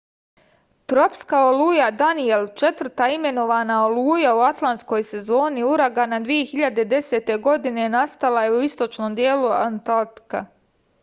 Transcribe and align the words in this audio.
tropska 0.91 1.41
oluja 1.49 1.89
danijel 1.97 2.47
četvrta 2.61 3.09
imenovana 3.17 3.75
oluja 3.89 4.31
u 4.39 4.41
atlantskoj 4.47 5.05
sezoni 5.11 5.67
uragana 5.73 6.21
2010. 6.29 7.31
godine 7.51 7.87
nastala 7.99 8.45
je 8.47 8.53
u 8.55 8.59
istočnom 8.71 9.21
delu 9.23 9.53
atlantika 9.61 10.43